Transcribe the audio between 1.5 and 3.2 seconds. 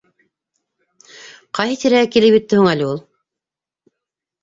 Ҡайһы тирәгә килеп етте һуң әле ул?